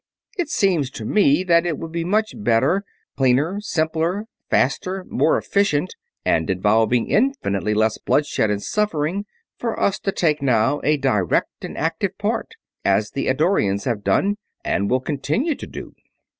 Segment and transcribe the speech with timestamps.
[0.35, 2.83] It seems to me that it would be much better
[3.15, 9.25] cleaner, simpler, faster, more efficient, and involving infinitely less bloodshed and suffering
[9.59, 14.37] for us to take now a direct and active part, as the Eddorians have done
[14.65, 15.93] and will continue to do."